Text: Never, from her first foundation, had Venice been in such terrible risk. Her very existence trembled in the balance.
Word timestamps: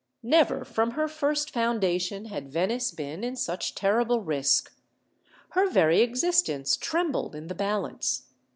Never, 0.23 0.65
from 0.65 0.93
her 0.97 1.07
first 1.07 1.51
foundation, 1.51 2.25
had 2.25 2.51
Venice 2.51 2.89
been 2.89 3.23
in 3.23 3.35
such 3.35 3.75
terrible 3.75 4.19
risk. 4.21 4.73
Her 5.49 5.69
very 5.69 6.01
existence 6.01 6.75
trembled 6.75 7.35
in 7.35 7.45
the 7.49 7.53
balance. 7.53 8.23